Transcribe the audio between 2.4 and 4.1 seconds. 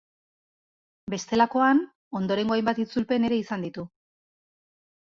hainbat itzulpen ere izan ditu.